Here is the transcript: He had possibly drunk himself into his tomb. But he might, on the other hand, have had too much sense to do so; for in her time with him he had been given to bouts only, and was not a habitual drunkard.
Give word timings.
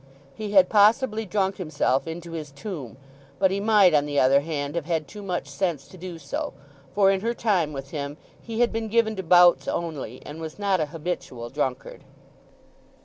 He 0.33 0.53
had 0.53 0.67
possibly 0.67 1.27
drunk 1.27 1.57
himself 1.57 2.07
into 2.07 2.31
his 2.31 2.49
tomb. 2.49 2.97
But 3.37 3.51
he 3.51 3.59
might, 3.59 3.93
on 3.93 4.07
the 4.07 4.19
other 4.19 4.39
hand, 4.41 4.73
have 4.73 4.85
had 4.85 5.07
too 5.07 5.21
much 5.21 5.47
sense 5.47 5.87
to 5.89 5.95
do 5.95 6.17
so; 6.17 6.53
for 6.95 7.11
in 7.11 7.21
her 7.21 7.35
time 7.35 7.71
with 7.71 7.91
him 7.91 8.17
he 8.41 8.61
had 8.61 8.71
been 8.71 8.87
given 8.87 9.15
to 9.17 9.21
bouts 9.21 9.67
only, 9.67 10.19
and 10.25 10.41
was 10.41 10.57
not 10.57 10.79
a 10.79 10.87
habitual 10.87 11.51
drunkard. 11.51 12.03